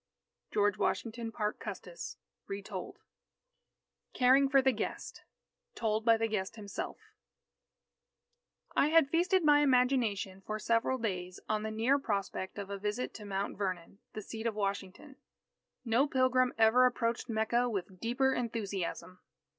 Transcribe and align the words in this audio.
George 0.51 0.79
Washington 0.79 1.31
Parke 1.31 1.59
Custis 1.59 2.17
(Retold) 2.47 2.97
CARING 4.13 4.49
FOR 4.49 4.59
THE 4.59 4.71
GUEST 4.71 5.21
Told 5.75 6.03
by 6.05 6.17
the 6.17 6.27
Guest 6.27 6.55
Himself 6.55 6.97
I 8.75 8.87
had 8.87 9.09
feasted 9.11 9.43
my 9.45 9.59
imagination, 9.59 10.41
for 10.41 10.57
several 10.57 10.97
days, 10.97 11.39
on 11.47 11.61
the 11.61 11.69
near 11.69 11.99
prospect 11.99 12.57
of 12.57 12.71
a 12.71 12.79
visit 12.79 13.13
to 13.13 13.25
Mount 13.25 13.59
Vernon, 13.59 13.99
the 14.13 14.23
seat 14.23 14.47
of 14.47 14.55
Washington. 14.55 15.17
No 15.85 16.07
pilgrim 16.07 16.51
ever 16.57 16.87
approached 16.87 17.29
Mecca 17.29 17.69
with 17.69 17.99
deeper 17.99 18.33
enthusiasm. 18.33 19.19